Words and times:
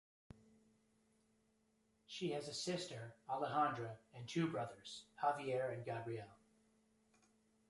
She 2.07 2.31
has 2.31 2.47
a 2.47 2.55
sister, 2.55 3.13
Alejandra, 3.29 3.97
and 4.15 4.27
two 4.27 4.47
brothers, 4.47 5.03
Javier 5.23 5.71
and 5.75 5.85
Gabriel. 5.85 6.25